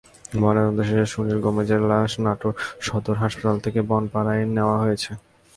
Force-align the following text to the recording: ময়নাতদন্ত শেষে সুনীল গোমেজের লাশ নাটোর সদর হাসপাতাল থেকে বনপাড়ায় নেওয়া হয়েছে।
ময়নাতদন্ত 0.35 0.79
শেষে 0.87 1.05
সুনীল 1.13 1.39
গোমেজের 1.45 1.81
লাশ 1.89 2.11
নাটোর 2.25 2.53
সদর 2.87 3.15
হাসপাতাল 3.23 3.57
থেকে 3.65 3.79
বনপাড়ায় 3.89 4.43
নেওয়া 4.55 4.77
হয়েছে। 4.83 5.11